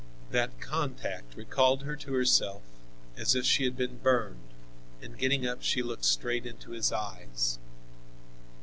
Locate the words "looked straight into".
5.83-6.71